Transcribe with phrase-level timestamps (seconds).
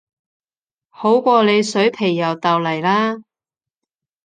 [0.89, 3.21] 好過你水皮又豆泥啦